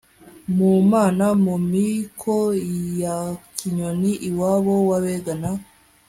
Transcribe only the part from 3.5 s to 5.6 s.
Kinyoni iwabo wAbega na